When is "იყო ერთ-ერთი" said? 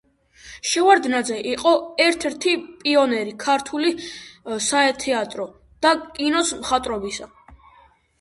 1.49-2.53